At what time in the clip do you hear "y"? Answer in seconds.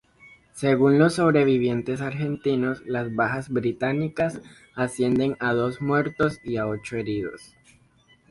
6.43-6.57